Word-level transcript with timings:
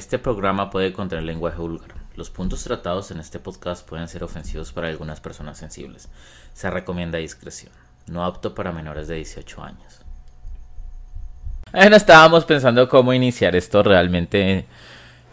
Este 0.00 0.18
programa 0.18 0.70
puede 0.70 0.94
contener 0.94 1.24
lenguaje 1.24 1.58
vulgar. 1.58 1.90
Los 2.16 2.30
puntos 2.30 2.64
tratados 2.64 3.10
en 3.10 3.20
este 3.20 3.38
podcast 3.38 3.86
pueden 3.86 4.08
ser 4.08 4.24
ofensivos 4.24 4.72
para 4.72 4.88
algunas 4.88 5.20
personas 5.20 5.58
sensibles. 5.58 6.08
Se 6.54 6.70
recomienda 6.70 7.18
discreción. 7.18 7.70
No 8.06 8.24
apto 8.24 8.54
para 8.54 8.72
menores 8.72 9.08
de 9.08 9.16
18 9.16 9.62
años. 9.62 10.00
Estábamos 11.74 12.46
pensando 12.46 12.88
cómo 12.88 13.12
iniciar 13.12 13.54
esto 13.54 13.82
realmente. 13.82 14.64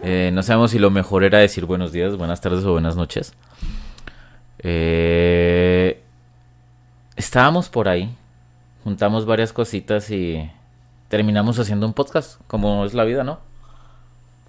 eh, 0.04 0.32
no 0.34 0.44
sabemos 0.44 0.72
si 0.72 0.80
lo 0.80 0.92
mejor 0.92 1.24
era 1.24 1.38
decir 1.38 1.66
buenos 1.66 1.94
días, 1.94 2.18
buenas 2.18 2.42
tardes 2.42 2.66
o 2.66 2.74
buenas 2.74 2.98
noches. 2.98 3.34
Eh, 4.60 6.04
estábamos 7.16 7.70
por 7.70 7.88
ahí, 7.88 8.14
juntamos 8.84 9.26
varias 9.26 9.54
cositas 9.54 10.12
y 10.12 10.52
terminamos 11.08 11.58
haciendo 11.58 11.86
un 11.88 11.94
podcast, 11.94 12.42
como 12.48 12.84
es 12.84 12.94
la 12.94 13.06
vida, 13.06 13.24
¿no? 13.24 13.48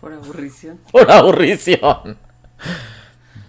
Por 0.00 0.12
aburrición. 0.12 0.78
Por 0.92 1.10
aburrición. 1.10 2.16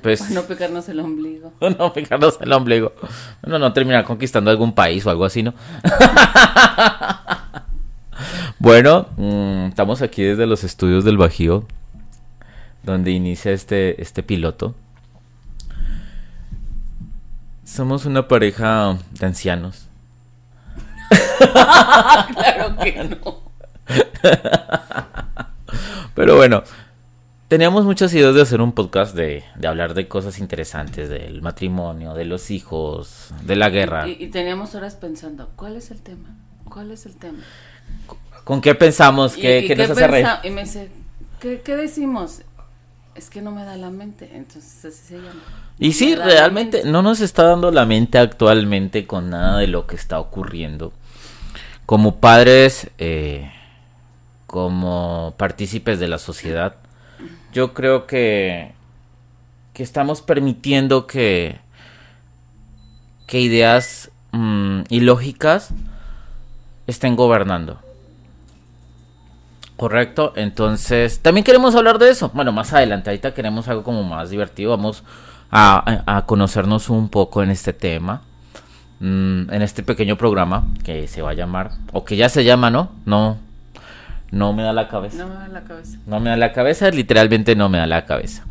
Pues 0.02 0.21
Para 0.21 0.34
no 0.34 0.44
pegarnos 0.44 0.88
el 0.89 0.99
ombligo. 0.99 1.53
no 1.77 1.91
fijarnos 1.91 2.39
el 2.41 2.53
ombligo. 2.53 2.94
Bueno, 3.41 3.59
no 3.59 3.73
terminar 3.73 4.05
conquistando 4.05 4.49
algún 4.49 4.73
país 4.73 5.05
o 5.05 5.09
algo 5.09 5.25
así, 5.25 5.44
¿no? 5.44 5.53
bueno, 8.59 9.08
mm, 9.17 9.67
estamos 9.67 10.02
aquí 10.02 10.23
desde 10.23 10.48
los 10.48 10.63
estudios 10.63 11.03
del 11.03 11.17
Bajío, 11.17 11.66
donde 12.84 13.11
inicia 13.11 13.52
este, 13.52 14.02
este 14.02 14.23
piloto. 14.23 14.75
Somos 17.66 18.05
una 18.05 18.27
pareja 18.27 18.97
de 19.11 19.25
ancianos. 19.25 19.88
claro 22.34 22.75
que 22.81 23.03
no. 23.03 23.50
Pero 26.16 26.36
bueno, 26.36 26.63
teníamos 27.48 27.86
muchas 27.86 28.14
ideas 28.14 28.36
de 28.36 28.42
hacer 28.42 28.61
un 28.61 28.72
podcast 28.72 29.16
de, 29.16 29.44
de 29.56 29.67
hablar 29.67 29.94
de 29.94 30.08
cosas 30.08 30.39
interesantes, 30.39 31.09
del 31.09 31.42
matrimonio, 31.42 32.14
de 32.14 32.25
los 32.25 32.52
hijos, 32.52 33.31
de 33.44 33.56
la 33.56 33.70
guerra. 33.70 34.08
Y, 34.08 34.17
y 34.23 34.28
teníamos 34.28 34.75
horas 34.75 34.95
pensando, 34.95 35.50
¿cuál 35.56 35.75
es 35.75 35.92
el 35.92 36.02
tema? 36.02 36.36
¿Cuál 36.66 36.92
es 36.92 37.06
el 37.06 37.16
tema? 37.16 37.39
¿Con 38.44 38.61
qué 38.61 38.75
pensamos? 38.75 39.36
¿Qué, 39.36 39.59
y 39.59 39.67
qué 39.67 39.75
qué 39.75 39.88
nos 39.88 39.92
hace 39.92 40.08
reír? 40.08 40.28
Y 40.44 40.50
me 40.52 40.64
dice, 40.64 40.89
¿qué, 41.39 41.61
qué 41.61 41.75
decimos? 41.75 42.42
Es 43.16 43.30
que 43.30 43.42
no 43.42 43.52
me 43.52 43.64
da 43.64 43.76
la 43.78 43.89
mente. 43.89 44.30
Entonces 44.33 44.86
así 44.86 45.08
se 45.08 45.16
llama. 45.17 45.42
Y 45.78 45.94
sí, 45.94 46.16
realmente 46.16 46.78
mente. 46.78 46.92
no 46.92 47.02
nos 47.02 47.22
está 47.22 47.44
dando 47.44 47.72
la 47.72 47.86
mente 47.86 48.17
actualmente 48.17 49.05
con 49.05 49.30
nada 49.30 49.58
de 49.58 49.67
lo 49.67 49.88
que 49.88 49.95
está 49.95 50.20
ocurriendo. 50.20 50.94
Como 51.86 52.17
padres, 52.17 52.89
eh, 52.98 53.52
como 54.50 55.36
partícipes 55.38 56.00
de 56.00 56.08
la 56.09 56.17
sociedad, 56.17 56.75
yo 57.53 57.73
creo 57.73 58.08
que, 58.08 58.73
que 59.73 59.83
estamos 59.83 60.22
permitiendo 60.22 61.05
que, 61.08 61.59
que 63.27 63.39
ideas 63.39 64.11
mm, 64.31 64.81
ilógicas 64.89 65.70
estén 66.88 67.16
gobernando. 67.16 67.80
Correcto, 69.77 70.33
entonces 70.36 71.20
también 71.20 71.44
queremos 71.45 71.73
hablar 71.75 72.00
de 72.00 72.09
eso. 72.09 72.31
Bueno, 72.33 72.52
más 72.52 72.73
adelante, 72.73 73.09
ahorita 73.11 73.33
queremos 73.33 73.67
algo 73.70 73.83
como 73.83 74.03
más 74.03 74.30
divertido. 74.30 74.72
Vamos 74.72 75.03
a, 75.52 76.02
a- 76.17 76.25
conocernos 76.25 76.89
un 76.89 77.08
poco 77.08 77.42
en 77.44 77.50
este 77.50 77.72
tema, 77.72 78.23
mm, 79.00 79.53
en 79.53 79.61
este 79.61 79.81
pequeño 79.83 80.17
programa 80.17 80.66
que 80.83 81.08
se 81.08 81.22
va 81.22 81.30
a 81.31 81.33
llamar, 81.33 81.72
o 81.94 82.03
que 82.03 82.17
ya 82.17 82.27
se 82.27 82.44
llama, 82.44 82.70
¿no? 82.70 82.92
No, 83.05 83.38
no 84.31 84.53
me 84.53 84.63
da 84.63 84.73
la 84.73 84.88
cabeza. 84.88 85.17
No 85.17 85.27
me 85.27 85.35
da 85.35 85.47
la 85.47 85.63
cabeza. 85.63 85.97
No 86.05 86.19
me 86.19 86.30
da 86.30 86.38
la 86.38 86.53
cabeza, 86.53 86.89
literalmente 86.91 87.55
no 87.55 87.69
me 87.69 87.77
da 87.80 87.88
la 87.88 88.05
cabeza. 88.05 88.44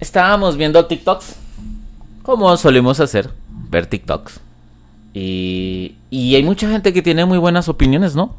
Estábamos 0.00 0.56
viendo 0.56 0.84
TikToks, 0.86 1.36
como 2.22 2.56
solemos 2.56 2.98
hacer, 3.00 3.30
ver 3.70 3.86
TikToks. 3.86 4.40
Y, 5.14 5.96
y 6.10 6.34
hay 6.34 6.42
mucha 6.42 6.68
gente 6.68 6.92
que 6.92 7.02
tiene 7.02 7.24
muy 7.24 7.38
buenas 7.38 7.68
opiniones, 7.68 8.14
¿no? 8.16 8.34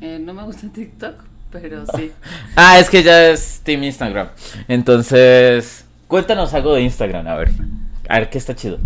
Eh, 0.00 0.18
no 0.20 0.34
me 0.34 0.42
gusta 0.42 0.68
TikTok, 0.68 1.14
pero 1.52 1.84
sí. 1.94 2.10
Ah, 2.56 2.78
es 2.78 2.90
que 2.90 3.02
ya 3.02 3.28
es 3.30 3.60
Team 3.62 3.84
Instagram. 3.84 4.28
Entonces, 4.66 5.84
cuéntanos 6.08 6.52
algo 6.54 6.74
de 6.74 6.82
Instagram, 6.82 7.26
a 7.28 7.34
ver. 7.36 7.50
A 8.08 8.18
ver 8.18 8.30
qué 8.30 8.38
está 8.38 8.54
chido. 8.56 8.78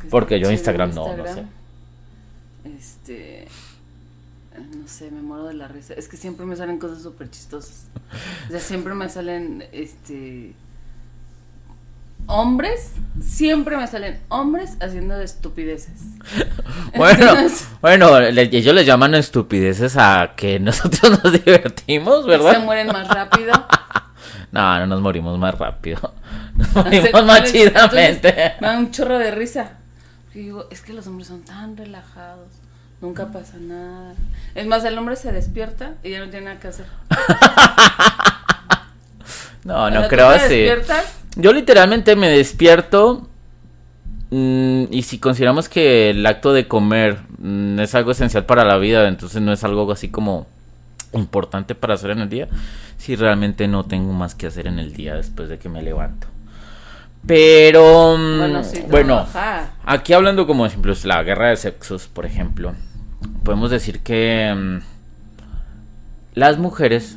Que 0.00 0.06
Porque 0.08 0.36
yo 0.38 0.44
chido 0.44 0.52
Instagram 0.52 0.94
no, 0.94 1.08
no 1.16 1.24
sé. 1.24 1.42
Instagram. 1.42 1.48
Este. 2.78 3.42
eh, 3.42 3.48
No 4.74 4.85
sé, 4.96 5.10
me 5.10 5.20
muero 5.22 5.44
de 5.44 5.54
la 5.54 5.68
risa. 5.68 5.94
Es 5.94 6.08
que 6.08 6.16
siempre 6.16 6.46
me 6.46 6.56
salen 6.56 6.78
cosas 6.78 7.02
súper 7.02 7.30
chistosas. 7.30 7.86
O 8.48 8.50
sea, 8.50 8.60
siempre 8.60 8.94
me 8.94 9.08
salen, 9.08 9.64
este. 9.72 10.54
Hombres, 12.28 12.92
siempre 13.20 13.76
me 13.76 13.86
salen 13.86 14.18
hombres 14.28 14.76
haciendo 14.80 15.16
de 15.16 15.24
estupideces. 15.24 16.00
Bueno, 16.96 17.28
Entonces, 17.30 17.68
bueno, 17.82 18.18
le- 18.20 18.42
ellos 18.56 18.74
le 18.74 18.84
llaman 18.84 19.14
estupideces 19.14 19.96
a 19.98 20.32
que 20.34 20.58
nosotros 20.58 21.20
nos 21.24 21.32
divertimos, 21.44 22.22
Se 22.24 22.28
¿verdad? 22.30 22.60
mueren 22.64 22.88
más 22.88 23.08
rápido. 23.08 23.52
No, 24.52 24.78
no 24.78 24.86
nos 24.86 25.02
morimos 25.02 25.38
más 25.38 25.58
rápido. 25.58 26.14
Nos 26.54 26.68
Se 26.68 26.78
morimos 26.82 27.24
más 27.26 27.52
entonces, 27.52 27.52
chidamente. 27.52 28.54
Me 28.60 28.66
da 28.68 28.78
un 28.78 28.90
chorro 28.90 29.18
de 29.18 29.30
risa. 29.32 29.72
Porque 30.24 30.38
digo, 30.38 30.66
es 30.70 30.80
que 30.80 30.94
los 30.94 31.06
hombres 31.08 31.28
son 31.28 31.42
tan 31.42 31.76
relajados. 31.76 32.48
Nunca 33.00 33.26
pasa 33.26 33.58
nada. 33.58 34.14
Es 34.54 34.66
más, 34.66 34.84
el 34.84 34.96
hombre 34.96 35.16
se 35.16 35.32
despierta 35.32 35.94
y 36.02 36.10
ya 36.10 36.20
no 36.20 36.30
tiene 36.30 36.46
nada 36.46 36.60
que 36.60 36.68
hacer. 36.68 36.86
No, 39.66 39.90
no 39.90 40.06
creo 40.06 40.28
así. 40.28 40.64
Yo 41.34 41.52
literalmente 41.52 42.14
me 42.14 42.28
despierto 42.28 43.28
mm, 44.30 44.84
y 44.90 45.02
si 45.02 45.18
consideramos 45.18 45.68
que 45.68 46.10
el 46.10 46.24
acto 46.24 46.52
de 46.52 46.68
comer 46.68 47.18
mm, 47.38 47.80
es 47.80 47.94
algo 47.96 48.12
esencial 48.12 48.46
para 48.46 48.64
la 48.64 48.78
vida, 48.78 49.08
entonces 49.08 49.42
no 49.42 49.52
es 49.52 49.64
algo 49.64 49.90
así 49.90 50.08
como 50.08 50.46
importante 51.12 51.74
para 51.74 51.94
hacer 51.94 52.10
en 52.10 52.20
el 52.20 52.28
día, 52.28 52.48
si 52.96 53.16
realmente 53.16 53.66
no 53.66 53.84
tengo 53.84 54.12
más 54.12 54.36
que 54.36 54.46
hacer 54.46 54.68
en 54.68 54.78
el 54.78 54.92
día 54.92 55.16
después 55.16 55.48
de 55.48 55.58
que 55.58 55.68
me 55.68 55.82
levanto. 55.82 56.28
Pero 57.26 58.16
mm, 58.16 58.38
Bueno, 58.38 58.64
sí, 58.64 58.84
bueno, 58.88 59.26
aquí 59.84 60.12
hablando 60.12 60.46
como 60.46 60.66
ejemplos, 60.66 61.04
la 61.04 61.22
guerra 61.22 61.48
de 61.48 61.56
sexos, 61.56 62.08
por 62.08 62.26
ejemplo, 62.26 62.74
podemos 63.42 63.70
decir 63.70 64.00
que 64.00 64.52
mm, 64.54 64.78
las 66.34 66.58
mujeres 66.58 67.16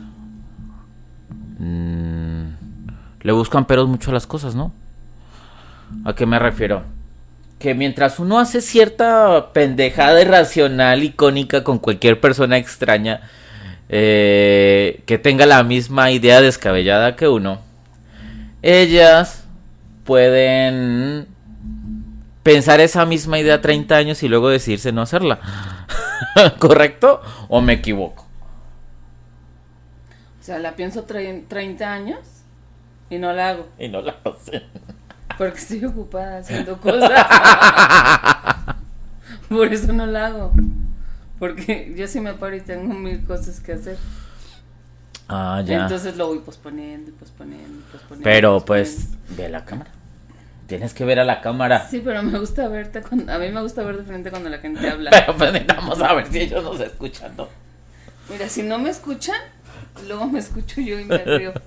mm, 1.59 2.43
le 3.21 3.31
buscan 3.31 3.65
peros 3.65 3.87
mucho 3.87 4.11
a 4.11 4.13
las 4.13 4.25
cosas, 4.25 4.55
¿no? 4.55 4.71
¿A 6.05 6.13
qué 6.13 6.25
me 6.25 6.39
refiero? 6.39 6.83
Que 7.59 7.73
mientras 7.73 8.19
uno 8.19 8.39
hace 8.39 8.61
cierta 8.61 9.51
pendejada 9.51 10.21
irracional, 10.21 11.03
icónica 11.03 11.63
con 11.63 11.77
cualquier 11.79 12.21
persona 12.21 12.57
extraña 12.57 13.21
eh, 13.89 15.03
que 15.05 15.17
tenga 15.17 15.45
la 15.45 15.63
misma 15.63 16.11
idea 16.11 16.41
descabellada 16.41 17.15
que 17.15 17.27
uno, 17.27 17.59
ellas 18.61 19.45
pueden 20.09 21.27
pensar 22.41 22.79
esa 22.81 23.05
misma 23.05 23.37
idea 23.37 23.61
30 23.61 23.95
años 23.95 24.23
y 24.23 24.27
luego 24.27 24.49
decidirse 24.49 24.91
no 24.91 25.03
hacerla. 25.03 25.39
¿Correcto? 26.57 27.21
¿O 27.47 27.61
me 27.61 27.73
equivoco? 27.73 28.25
O 30.39 30.43
sea, 30.43 30.57
la 30.57 30.75
pienso 30.75 31.05
trein- 31.05 31.47
30 31.47 31.93
años 31.93 32.17
y 33.11 33.19
no 33.19 33.31
la 33.33 33.49
hago. 33.49 33.67
Y 33.77 33.87
no 33.87 34.01
la 34.01 34.15
hacen. 34.25 34.63
Porque 35.37 35.59
estoy 35.59 35.85
ocupada 35.85 36.39
haciendo 36.39 36.75
cosas. 36.81 37.11
Por 39.47 39.71
eso 39.71 39.93
no 39.93 40.07
la 40.07 40.25
hago. 40.25 40.51
Porque 41.37 41.93
yo 41.95 42.07
sí 42.07 42.19
me 42.19 42.33
paro 42.33 42.55
y 42.55 42.61
tengo 42.61 42.95
mil 42.95 43.23
cosas 43.25 43.59
que 43.59 43.73
hacer. 43.73 43.97
Ah, 45.27 45.61
ya. 45.63 45.83
Entonces 45.83 46.17
lo 46.17 46.25
voy 46.29 46.39
posponiendo 46.39 47.11
y 47.11 47.13
posponiendo 47.13 47.77
y 47.77 47.91
posponiendo. 47.91 48.23
Pero 48.23 48.53
posponiendo. 48.53 48.65
pues, 48.65 49.37
ve 49.37 49.49
la 49.49 49.63
cámara. 49.65 49.91
Tienes 50.69 50.93
que 50.93 51.03
ver 51.03 51.19
a 51.19 51.25
la 51.25 51.41
cámara. 51.41 51.87
Sí, 51.89 51.99
pero 52.05 52.21
me 52.21 52.37
gusta 52.39 52.67
verte 52.67 53.01
cuando... 53.01 53.33
A 53.33 53.39
mí 53.39 53.49
me 53.49 53.59
gusta 53.61 53.83
ver 53.83 53.97
de 53.97 54.03
frente 54.03 54.29
cuando 54.29 54.49
la 54.49 54.59
gente 54.59 54.87
habla. 54.91 55.09
Pero 55.09 55.35
pues 55.35 55.51
necesitamos 55.51 55.99
a 55.99 56.13
ver 56.13 56.27
si 56.31 56.39
ellos 56.41 56.63
nos 56.63 56.79
escuchan, 56.79 57.31
¿no? 57.35 57.47
Mira, 58.29 58.47
si 58.47 58.61
no 58.61 58.77
me 58.77 58.91
escuchan, 58.91 59.35
luego 60.07 60.27
me 60.27 60.37
escucho 60.39 60.79
yo 60.79 60.99
y 60.99 61.05
me 61.05 61.17
río. 61.17 61.53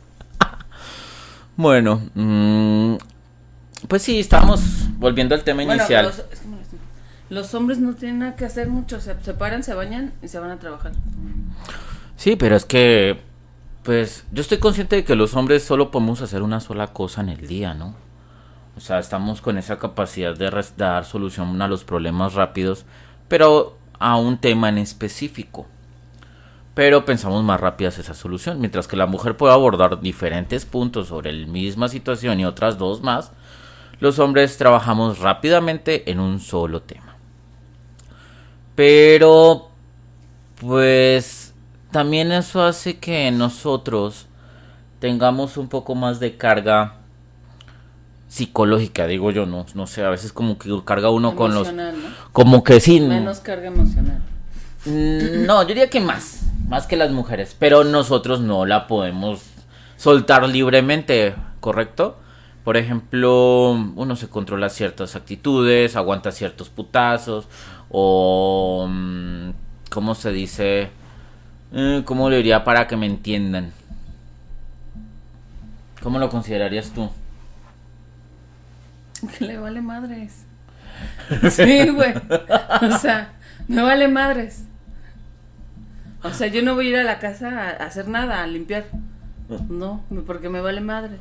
Bueno, 1.55 2.01
mm, 2.15 2.95
pues 3.87 4.03
sí, 4.03 4.19
estamos 4.19 4.63
volviendo 4.97 5.35
al 5.35 5.45
tema 5.45 5.63
Bueno, 5.65 5.75
inicial. 5.83 6.07
los, 6.07 6.19
es 6.19 6.41
que 6.41 6.49
me 6.49 6.57
lastima. 6.57 6.81
Los 7.29 7.55
hombres 7.55 7.79
no 7.79 7.95
tienen 7.95 8.21
nada 8.21 8.37
que 8.37 8.47
hacer 8.47 8.69
mucho. 8.69 9.01
Se, 9.01 9.15
se 9.23 9.35
paran, 9.35 9.63
se 9.63 9.75
bañan 9.75 10.13
y 10.23 10.29
se 10.29 10.39
van 10.39 10.51
a 10.51 10.59
trabajar. 10.59 10.93
Sí, 12.17 12.37
pero 12.37 12.57
es 12.57 12.65
que, 12.65 13.21
pues, 13.83 14.25
yo 14.33 14.41
estoy 14.41 14.59
consciente 14.59 14.97
de 14.97 15.05
que 15.05 15.15
los 15.15 15.35
hombres 15.35 15.63
solo 15.63 15.91
podemos 15.91 16.23
hacer 16.23 16.41
una 16.43 16.61
sola 16.61 16.87
cosa 16.89 17.21
en 17.21 17.29
el 17.29 17.47
día, 17.47 17.75
¿no? 17.75 17.97
O 18.77 18.81
sea, 18.81 18.99
estamos 18.99 19.41
con 19.41 19.59
esa 19.59 19.79
capacidad 19.79 20.37
de 20.37 20.51
dar 20.77 21.05
solución 21.05 21.61
a 21.61 21.69
los 21.69 21.85
problemas 21.85 22.35
rápidos, 22.35 22.85
pero 23.29 23.77
a 23.99 24.17
un 24.17 24.39
tema 24.39 24.69
en 24.69 24.79
específico. 24.79 25.67
pero 26.75 27.05
pensamos 27.05 27.45
más 27.45 27.61
rápidas 27.61 27.99
esa 27.99 28.15
solución. 28.15 28.61
Mientras 28.61 28.89
que 28.89 28.97
la 28.97 29.07
mujer 29.07 29.37
puede 29.37 29.53
abordar 29.53 30.01
diferentes 30.01 30.65
puntos 30.65 31.09
sobre 31.09 31.33
la 31.33 31.47
misma 31.47 31.89
situación 31.89 32.41
y 32.41 32.47
otras 32.47 32.79
dos 32.79 33.03
más, 33.03 33.33
los 34.01 34.19
hombres 34.19 34.57
trabajamos 34.57 35.19
rápidamente 35.19 36.11
en 36.11 36.19
un 36.21 36.41
solo 36.41 36.83
tema. 36.83 37.17
Pero, 38.75 39.69
pues, 40.61 41.55
también 41.91 42.33
eso 42.33 42.63
hace 42.63 42.99
que 42.99 43.31
nosotros 43.31 44.27
tengamos 44.99 45.57
un 45.59 45.69
poco 45.69 45.95
más 45.95 46.21
de 46.21 46.37
carga 46.39 47.02
psicológica, 48.33 49.07
digo 49.07 49.31
yo, 49.31 49.45
no, 49.45 49.67
no 49.75 49.87
sé, 49.87 50.03
a 50.03 50.09
veces 50.09 50.33
como 50.33 50.57
que 50.57 50.71
carga 50.87 51.11
uno 51.11 51.37
con 51.37 51.53
los... 51.53 51.71
Como 52.33 52.65
que 52.65 52.81
sí. 52.81 52.99
Menos 52.99 53.41
carga 53.41 53.67
emocional. 53.67 54.23
Mm, 54.87 55.45
no, 55.45 55.61
yo 55.65 55.69
diría 55.69 55.91
que 55.91 56.01
más, 56.01 56.47
más 56.67 56.87
que 56.87 56.97
las 56.97 57.11
mujeres, 57.11 57.55
pero 57.59 57.85
nosotros 57.85 58.41
no 58.41 58.65
la 58.65 58.87
podemos 58.87 59.43
soltar 59.99 60.49
libremente, 60.49 61.35
¿correcto? 61.61 62.17
Por 62.65 62.79
ejemplo, 62.79 63.73
uno 63.73 64.17
se 64.17 64.31
controla 64.31 64.71
ciertas 64.71 65.15
actitudes, 65.15 65.95
aguanta 65.95 66.33
ciertos 66.33 66.71
putazos, 66.71 67.49
o... 67.91 68.87
Mm, 68.89 69.51
¿Cómo 69.91 70.15
se 70.15 70.33
dice? 70.33 70.89
Eh, 71.75 72.03
¿Cómo 72.07 72.31
lo 72.31 72.37
diría 72.37 72.65
para 72.65 72.87
que 72.87 72.97
me 72.97 73.05
entiendan? 73.05 73.75
¿Cómo 76.03 76.19
lo 76.19 76.31
considerarías 76.31 76.93
tú? 76.95 77.11
Que 79.39 79.45
le 79.45 79.59
vale 79.59 79.81
madres. 79.81 80.47
Sí, 81.51 81.89
güey. 81.89 82.15
O 82.83 82.99
sea, 82.99 83.33
me 83.69 83.83
vale 83.83 84.09
madres. 84.09 84.65
O 86.23 86.31
sea, 86.31 86.47
yo 86.49 86.63
no 86.63 86.75
voy 86.75 86.89
a 86.89 86.91
ir 86.91 86.97
a 86.97 87.05
la 87.05 87.19
casa 87.19 87.49
a 87.49 87.71
hacer 87.87 88.09
nada, 88.09 88.43
a 88.43 88.47
limpiar. 88.47 88.85
No, 89.69 90.05
porque 90.27 90.49
me 90.49 90.61
vale 90.61 90.81
madre. 90.81 91.17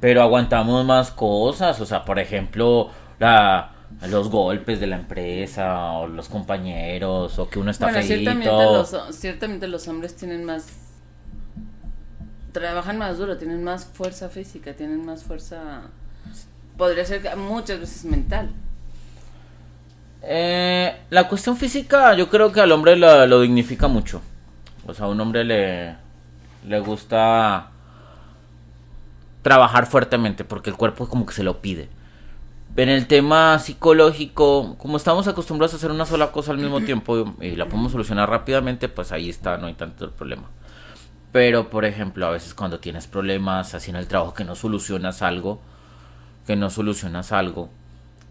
Pero 0.00 0.22
aguantamos 0.22 0.84
más 0.84 1.10
cosas, 1.10 1.80
o 1.80 1.86
sea, 1.86 2.04
por 2.04 2.18
ejemplo, 2.18 2.90
la, 3.18 3.72
los 4.08 4.30
golpes 4.30 4.80
de 4.80 4.86
la 4.86 4.96
empresa 4.96 5.92
o 5.92 6.06
los 6.06 6.28
compañeros 6.28 7.38
o 7.38 7.48
que 7.48 7.58
uno 7.58 7.70
está 7.70 7.86
bueno, 7.86 8.02
ciertamente 8.02 8.46
los, 8.46 8.96
ciertamente 9.10 9.68
los 9.68 9.88
hombres 9.88 10.14
tienen 10.16 10.44
más 10.44 10.66
trabajan 12.52 12.98
más 12.98 13.18
duro, 13.18 13.36
tienen 13.36 13.62
más 13.62 13.86
fuerza 13.86 14.28
física, 14.28 14.72
tienen 14.74 15.04
más 15.04 15.24
fuerza 15.24 15.82
podría 16.78 17.04
ser 17.04 17.36
muchas 17.36 17.80
veces 17.80 18.04
mental. 18.06 18.50
Eh, 20.22 20.96
la 21.10 21.28
cuestión 21.28 21.56
física 21.56 22.14
yo 22.14 22.30
creo 22.30 22.50
que 22.52 22.60
al 22.60 22.72
hombre 22.72 22.96
lo, 22.96 23.40
dignifica 23.40 23.88
mucho. 23.88 24.22
O 24.86 24.94
sea, 24.94 25.06
a 25.06 25.08
un 25.08 25.20
hombre 25.20 25.44
le, 25.44 25.96
le 26.66 26.80
gusta 26.80 27.70
trabajar 29.42 29.86
fuertemente 29.86 30.44
porque 30.44 30.70
el 30.70 30.76
cuerpo 30.76 31.08
como 31.08 31.26
que 31.26 31.34
se 31.34 31.42
lo 31.42 31.60
pide. 31.60 31.90
En 32.76 32.88
el 32.88 33.08
tema 33.08 33.58
psicológico, 33.58 34.76
como 34.78 34.98
estamos 34.98 35.26
acostumbrados 35.26 35.74
a 35.74 35.78
hacer 35.78 35.90
una 35.90 36.06
sola 36.06 36.30
cosa 36.30 36.52
al 36.52 36.58
mismo 36.58 36.80
tiempo 36.80 37.34
y 37.40 37.56
la 37.56 37.64
podemos 37.64 37.90
solucionar 37.90 38.30
rápidamente, 38.30 38.88
pues 38.88 39.10
ahí 39.10 39.28
está, 39.28 39.56
no 39.56 39.66
hay 39.66 39.74
tanto 39.74 40.12
problema. 40.12 40.44
Pero, 41.32 41.70
por 41.70 41.84
ejemplo, 41.84 42.26
a 42.26 42.30
veces 42.30 42.54
cuando 42.54 42.78
tienes 42.78 43.08
problemas 43.08 43.74
así 43.74 43.90
en 43.90 43.96
el 43.96 44.06
trabajo 44.06 44.32
que 44.32 44.44
no 44.44 44.54
solucionas 44.54 45.22
algo, 45.22 45.60
que 46.48 46.56
no 46.56 46.70
solucionas 46.70 47.30
algo, 47.30 47.68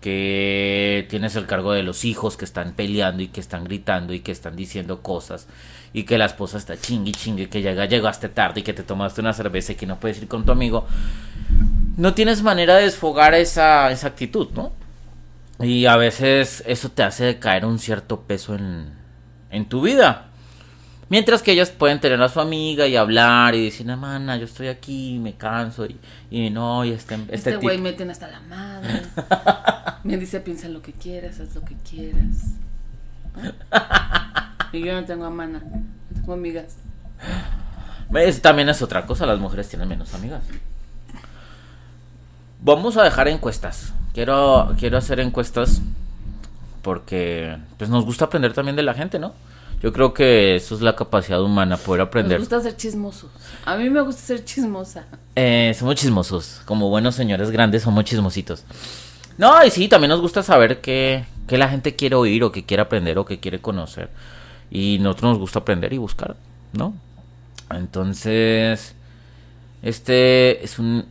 que 0.02 1.06
tienes 1.08 1.36
el 1.36 1.46
cargo 1.46 1.72
de 1.74 1.84
los 1.84 2.04
hijos 2.04 2.36
que 2.36 2.46
están 2.46 2.74
peleando 2.74 3.22
y 3.22 3.28
que 3.28 3.40
están 3.40 3.64
gritando 3.64 4.12
y 4.12 4.22
que 4.22 4.32
están 4.32 4.56
diciendo 4.56 5.04
cosas 5.04 5.46
y 5.94 6.02
que 6.02 6.18
la 6.18 6.26
esposa 6.26 6.58
está 6.58 6.76
chingui 6.80 7.12
chingue 7.12 7.48
que 7.48 7.62
llega, 7.62 7.86
llegaste 7.86 8.28
tarde 8.30 8.62
y 8.62 8.64
que 8.64 8.74
te 8.74 8.82
tomaste 8.82 9.22
una 9.22 9.34
cerveza 9.34 9.74
y 9.74 9.76
que 9.76 9.86
no 9.86 10.00
puedes 10.00 10.18
ir 10.18 10.28
con 10.28 10.46
tu 10.46 10.52
amigo, 10.52 10.88
no 11.96 12.16
tienes 12.16 12.42
manera 12.42 12.78
de 12.78 12.86
desfogar 12.86 13.36
esa, 13.36 13.92
esa 13.92 14.08
actitud, 14.08 14.48
¿no? 14.56 14.72
Y 15.60 15.86
a 15.86 15.96
veces 15.96 16.64
eso 16.66 16.90
te 16.90 17.04
hace 17.04 17.38
caer 17.38 17.68
un 17.68 17.78
cierto 17.78 18.22
peso 18.22 18.56
en, 18.56 18.94
en 19.52 19.70
tu 19.70 19.82
vida. 19.82 20.27
Mientras 21.10 21.42
que 21.42 21.54
ellos 21.54 21.70
pueden 21.70 22.02
tener 22.02 22.22
a 22.22 22.28
su 22.28 22.42
amiga 22.42 22.86
y 22.86 22.98
hablar 22.98 23.56
y 23.56 23.66
decir, 23.66 23.86
mana, 23.86 24.36
yo 24.38 24.46
estoy 24.46 24.68
aquí, 24.68 25.20
me 25.20 25.36
canso 25.36 25.86
y, 25.86 25.98
y 26.30 26.50
no, 26.50 26.84
y 26.84 26.92
este 26.92 27.16
Este, 27.16 27.36
este 27.36 27.56
güey 27.58 27.78
meten 27.78 28.12
hasta 28.12 28.28
la 28.28 28.42
madre. 28.42 29.04
me 30.04 30.18
dice, 30.18 30.42
piensa 30.42 30.68
lo 30.68 30.82
que 30.82 30.92
quieras, 30.92 31.40
haz 31.40 31.56
lo 31.56 31.62
que 31.62 31.76
quieras. 31.76 32.56
y 34.74 34.84
yo 34.84 34.94
no 34.94 35.06
tengo 35.06 35.26
a 35.26 35.30
mana, 35.30 35.60
no 35.60 36.16
tengo 36.16 36.34
amigas. 36.34 36.76
también 38.42 38.68
es 38.68 38.82
otra 38.82 39.06
cosa, 39.06 39.26
las 39.26 39.40
mujeres 39.40 39.70
tienen 39.70 39.88
menos 39.88 40.14
amigas. 40.14 40.44
Vamos 42.60 42.98
a 42.98 43.04
dejar 43.04 43.30
encuestas. 43.30 43.94
Quiero, 44.14 44.76
quiero 44.78 44.98
hacer 44.98 45.22
encuestas 45.22 45.82
porque 46.82 47.58
pues 47.78 47.90
nos 47.90 48.04
gusta 48.04 48.26
aprender 48.26 48.54
también 48.54 48.76
de 48.76 48.84
la 48.84 48.94
gente, 48.94 49.20
¿no? 49.20 49.34
Yo 49.82 49.94
creo 49.94 50.14
que 50.14 50.56
eso 50.56 50.74
es 50.76 50.82
la 50.82 50.96
capacidad 50.96 51.42
humana, 51.42 51.78
poder 51.78 52.02
aprender. 52.02 52.40
Nos 52.40 52.50
gusta 52.50 52.62
ser 52.62 52.76
chismosos. 52.78 53.30
A 53.64 53.78
mí 53.78 53.90
me 53.90 54.02
gusta 54.02 54.22
ser 54.22 54.44
chismosa. 54.44 55.06
Eh, 55.36 55.76
somos 55.78 55.96
chismosos. 55.96 56.62
Como 56.66 56.90
buenos 56.90 57.14
señores 57.14 57.52
grandes, 57.52 57.84
somos 57.84 58.04
chismositos. 58.04 58.64
No, 59.38 59.64
y 59.64 59.70
sí, 59.70 59.88
también 59.88 60.10
nos 60.10 60.22
gusta 60.22 60.42
saber 60.42 60.82
qué, 60.82 61.26
qué 61.48 61.60
la 61.60 61.70
gente 61.70 61.96
quiere 61.96 62.16
oír 62.16 62.44
o 62.44 62.52
qué 62.52 62.66
quiere 62.66 62.82
aprender 62.82 63.20
o 63.20 63.26
qué 63.26 63.40
quiere 63.40 63.60
conocer. 63.60 64.10
Y 64.72 64.98
nosotros 65.00 65.34
nos 65.34 65.40
gusta 65.40 65.60
aprender 65.60 65.94
y 65.94 65.98
buscar, 65.98 66.36
¿no? 66.74 66.96
Entonces, 67.70 68.96
este 69.84 70.64
es 70.64 70.80
un 70.80 71.06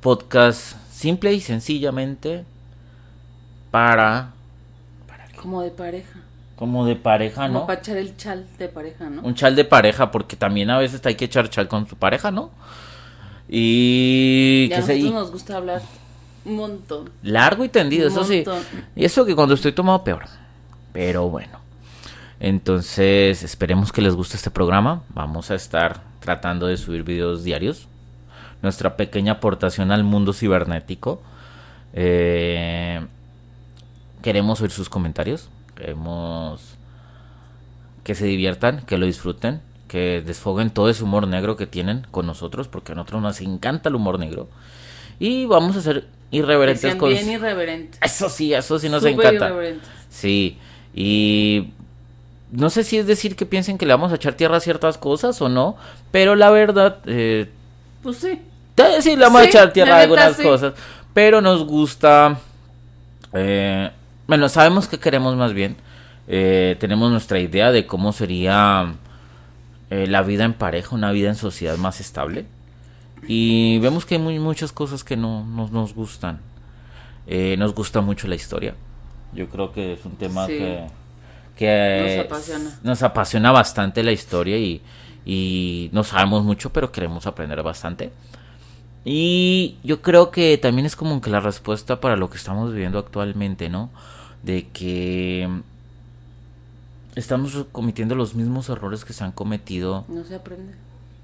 podcast 0.00 0.76
simple 0.92 1.32
y 1.32 1.40
sencillamente 1.40 2.44
para... 3.72 4.32
¿Para 5.08 5.28
Como 5.36 5.62
de 5.62 5.70
pareja. 5.70 6.20
Como 6.58 6.84
de 6.86 6.96
pareja, 6.96 7.46
¿no? 7.46 7.54
Como 7.54 7.66
para 7.68 7.78
echar 7.78 7.96
el 7.98 8.16
chal 8.16 8.44
de 8.58 8.68
pareja, 8.68 9.08
¿no? 9.08 9.22
Un 9.22 9.34
chal 9.36 9.54
de 9.54 9.64
pareja, 9.64 10.10
porque 10.10 10.34
también 10.34 10.70
a 10.70 10.78
veces 10.78 11.00
hay 11.06 11.14
que 11.14 11.26
echar 11.26 11.48
chal 11.48 11.68
con 11.68 11.86
su 11.86 11.94
pareja, 11.94 12.32
¿no? 12.32 12.50
Y... 13.48 14.68
a 14.74 14.80
nosotros 14.80 15.12
nos 15.12 15.30
gusta 15.30 15.56
hablar 15.56 15.82
un 16.44 16.56
montón. 16.56 17.10
Largo 17.22 17.64
y 17.64 17.68
tendido, 17.68 18.08
eso 18.08 18.24
sí. 18.24 18.44
Y 18.96 19.04
eso 19.04 19.24
que 19.24 19.36
cuando 19.36 19.54
estoy 19.54 19.72
tomado 19.72 20.02
peor. 20.02 20.24
Pero 20.92 21.28
bueno. 21.28 21.60
Entonces, 22.40 23.42
esperemos 23.42 23.92
que 23.92 24.02
les 24.02 24.14
guste 24.14 24.36
este 24.36 24.50
programa. 24.50 25.02
Vamos 25.10 25.52
a 25.52 25.54
estar 25.54 26.00
tratando 26.18 26.66
de 26.66 26.76
subir 26.76 27.04
videos 27.04 27.44
diarios. 27.44 27.86
Nuestra 28.62 28.96
pequeña 28.96 29.34
aportación 29.34 29.92
al 29.92 30.02
mundo 30.02 30.32
cibernético. 30.32 31.22
Eh, 31.92 33.00
queremos 34.22 34.60
oír 34.60 34.72
sus 34.72 34.88
comentarios. 34.88 35.50
Queremos 35.78 36.74
que 38.02 38.16
se 38.16 38.26
diviertan, 38.26 38.82
que 38.84 38.98
lo 38.98 39.06
disfruten, 39.06 39.60
que 39.86 40.20
desfoguen 40.26 40.70
todo 40.70 40.90
ese 40.90 41.04
humor 41.04 41.28
negro 41.28 41.56
que 41.56 41.68
tienen 41.68 42.04
con 42.10 42.26
nosotros, 42.26 42.66
porque 42.66 42.92
a 42.92 42.94
nosotros 42.96 43.22
nos 43.22 43.40
encanta 43.40 43.88
el 43.88 43.94
humor 43.94 44.18
negro. 44.18 44.48
Y 45.20 45.46
vamos 45.46 45.76
a 45.76 45.80
ser 45.80 46.08
irreverentes 46.32 46.96
con 46.96 47.10
bien 47.10 47.30
irreverentes. 47.30 48.00
Eso 48.02 48.28
sí, 48.28 48.52
eso 48.52 48.78
sí 48.80 48.88
nos 48.88 49.04
encanta. 49.04 49.54
Sí, 50.10 50.58
y 50.94 51.70
no 52.50 52.70
sé 52.70 52.82
si 52.82 52.98
es 52.98 53.06
decir 53.06 53.36
que 53.36 53.46
piensen 53.46 53.78
que 53.78 53.86
le 53.86 53.92
vamos 53.92 54.10
a 54.10 54.16
echar 54.16 54.34
tierra 54.34 54.56
a 54.56 54.60
ciertas 54.60 54.98
cosas 54.98 55.40
o 55.40 55.48
no, 55.48 55.76
pero 56.10 56.34
la 56.34 56.50
verdad... 56.50 56.98
Eh, 57.06 57.48
pues 58.02 58.16
sí. 58.16 58.40
Sí, 59.00 59.16
le 59.16 59.22
vamos 59.22 59.42
a 59.42 59.44
echar 59.44 59.72
tierra 59.72 59.98
a 59.98 60.00
algunas 60.00 60.36
cosas, 60.36 60.74
pero 61.14 61.40
nos 61.40 61.64
gusta... 61.64 62.40
Eh, 63.32 63.90
bueno, 64.28 64.48
sabemos 64.50 64.86
que 64.88 64.98
queremos 64.98 65.34
más 65.36 65.54
bien. 65.54 65.76
Eh, 66.28 66.76
tenemos 66.78 67.10
nuestra 67.10 67.40
idea 67.40 67.72
de 67.72 67.86
cómo 67.86 68.12
sería 68.12 68.94
eh, 69.88 70.06
la 70.06 70.22
vida 70.22 70.44
en 70.44 70.52
pareja, 70.52 70.94
una 70.94 71.10
vida 71.10 71.30
en 71.30 71.34
sociedad 71.34 71.78
más 71.78 72.00
estable. 72.00 72.44
Y 73.26 73.78
vemos 73.78 74.04
que 74.04 74.16
hay 74.16 74.20
muy, 74.20 74.38
muchas 74.38 74.70
cosas 74.70 75.02
que 75.02 75.16
no, 75.16 75.44
nos 75.44 75.94
gustan. 75.94 76.40
Eh, 77.26 77.56
nos 77.58 77.74
gusta 77.74 78.02
mucho 78.02 78.28
la 78.28 78.34
historia. 78.34 78.74
Yo 79.32 79.48
creo 79.48 79.72
que 79.72 79.94
es 79.94 80.04
un 80.04 80.16
tema 80.16 80.46
que, 80.46 80.86
que 81.56 82.16
nos, 82.18 82.26
apasiona. 82.26 82.78
nos 82.82 83.02
apasiona 83.02 83.50
bastante 83.50 84.02
la 84.02 84.12
historia 84.12 84.58
y, 84.58 84.82
y 85.24 85.88
no 85.92 86.04
sabemos 86.04 86.44
mucho, 86.44 86.70
pero 86.70 86.92
queremos 86.92 87.26
aprender 87.26 87.62
bastante. 87.62 88.12
Y 89.06 89.76
yo 89.82 90.02
creo 90.02 90.30
que 90.30 90.58
también 90.58 90.84
es 90.84 90.96
como 90.96 91.18
que 91.22 91.30
la 91.30 91.40
respuesta 91.40 91.98
para 91.98 92.16
lo 92.16 92.28
que 92.28 92.36
estamos 92.36 92.74
viviendo 92.74 92.98
actualmente, 92.98 93.70
¿no? 93.70 93.90
De 94.42 94.68
que 94.68 95.48
estamos 97.14 97.66
cometiendo 97.72 98.14
los 98.14 98.34
mismos 98.34 98.68
errores 98.68 99.04
que 99.04 99.12
se 99.12 99.24
han 99.24 99.32
cometido. 99.32 100.04
No 100.08 100.24
se 100.24 100.34
aprende. 100.34 100.74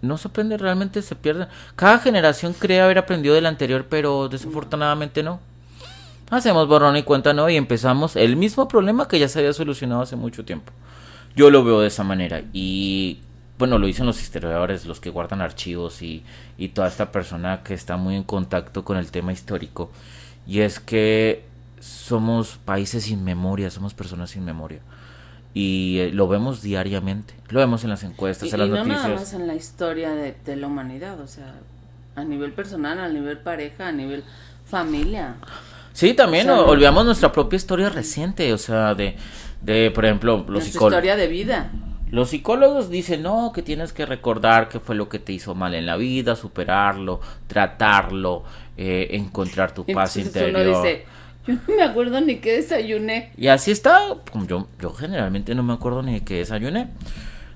No 0.02 0.18
se 0.18 0.28
aprende, 0.28 0.58
realmente 0.58 1.00
se 1.02 1.14
pierde. 1.14 1.46
Cada 1.76 1.98
generación 1.98 2.52
cree 2.52 2.80
haber 2.80 2.98
aprendido 2.98 3.34
del 3.34 3.46
anterior, 3.46 3.86
pero 3.88 4.28
desafortunadamente 4.28 5.22
no. 5.22 5.40
Hacemos 6.30 6.68
borrón 6.68 6.96
y 6.96 7.02
cuenta 7.02 7.32
no 7.32 7.48
y 7.48 7.56
empezamos 7.56 8.16
el 8.16 8.36
mismo 8.36 8.66
problema 8.68 9.08
que 9.08 9.18
ya 9.18 9.28
se 9.28 9.38
había 9.38 9.52
solucionado 9.52 10.02
hace 10.02 10.16
mucho 10.16 10.44
tiempo. 10.44 10.72
Yo 11.36 11.50
lo 11.50 11.64
veo 11.64 11.80
de 11.80 11.88
esa 11.88 12.04
manera 12.04 12.42
y 12.52 13.20
bueno, 13.58 13.78
lo 13.78 13.86
dicen 13.86 14.06
los 14.06 14.20
historiadores, 14.20 14.84
los 14.84 15.00
que 15.00 15.10
guardan 15.10 15.40
archivos 15.40 16.02
y, 16.02 16.24
y 16.58 16.68
toda 16.68 16.88
esta 16.88 17.12
persona 17.12 17.62
que 17.62 17.74
está 17.74 17.96
muy 17.96 18.16
en 18.16 18.24
contacto 18.24 18.84
con 18.84 18.96
el 18.96 19.10
tema 19.10 19.32
histórico, 19.32 19.90
y 20.46 20.60
es 20.60 20.80
que 20.80 21.44
somos 21.80 22.58
países 22.64 23.04
sin 23.04 23.24
memoria, 23.24 23.70
somos 23.70 23.94
personas 23.94 24.30
sin 24.30 24.44
memoria. 24.44 24.80
Y 25.52 25.98
eh, 26.00 26.10
lo 26.12 26.26
vemos 26.26 26.62
diariamente, 26.62 27.34
lo 27.48 27.60
vemos 27.60 27.84
en 27.84 27.90
las 27.90 28.02
encuestas, 28.02 28.52
en 28.52 28.58
las 28.58 28.68
y 28.68 28.70
no 28.70 28.76
noticias. 28.78 29.02
nada 29.04 29.14
más 29.16 29.32
en 29.34 29.46
la 29.46 29.54
historia 29.54 30.10
de, 30.10 30.34
de 30.44 30.56
la 30.56 30.66
humanidad, 30.66 31.20
o 31.20 31.28
sea, 31.28 31.54
a 32.16 32.24
nivel 32.24 32.52
personal, 32.52 32.98
a 32.98 33.08
nivel 33.08 33.38
pareja, 33.38 33.88
a 33.88 33.92
nivel 33.92 34.24
familia. 34.66 35.36
Sí, 35.92 36.12
también 36.14 36.50
O 36.50 36.56
sea, 36.56 36.64
olvidamos 36.64 37.04
nuestra 37.04 37.30
propia 37.30 37.56
historia 37.56 37.88
reciente, 37.88 38.52
o 38.52 38.58
sea, 38.58 38.94
de, 38.96 39.16
de 39.62 39.92
por 39.92 40.04
ejemplo, 40.04 40.44
los 40.48 40.64
psicólogos. 40.64 40.92
historia 40.94 41.16
de 41.16 41.28
vida. 41.28 41.70
Los 42.10 42.30
psicólogos 42.30 42.90
dicen, 42.90 43.22
no, 43.22 43.52
que 43.52 43.62
tienes 43.62 43.92
que 43.92 44.06
recordar 44.06 44.68
qué 44.68 44.80
fue 44.80 44.94
lo 44.96 45.08
que 45.08 45.18
te 45.20 45.32
hizo 45.32 45.54
mal 45.54 45.74
en 45.74 45.86
la 45.86 45.96
vida, 45.96 46.34
superarlo, 46.36 47.20
tratarlo, 47.46 48.42
eh, 48.76 49.08
encontrar 49.12 49.72
tu 49.72 49.84
paz 49.86 50.16
Entonces 50.16 50.42
interior. 50.48 50.66
uno 50.68 50.82
dice, 50.82 51.04
yo 51.46 51.54
no 51.54 51.76
me 51.76 51.82
acuerdo 51.82 52.20
ni 52.20 52.36
qué 52.36 52.52
desayuné. 52.52 53.32
Y 53.36 53.48
así 53.48 53.70
está, 53.70 54.00
como 54.30 54.46
yo, 54.46 54.68
yo 54.80 54.92
generalmente 54.92 55.54
no 55.54 55.62
me 55.62 55.72
acuerdo 55.72 56.02
ni 56.02 56.14
de 56.14 56.24
qué 56.24 56.36
desayuné. 56.36 56.88